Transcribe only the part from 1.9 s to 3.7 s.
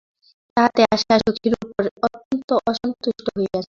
অত্যন্ত অসন্তুষ্ট হইয়াছিল।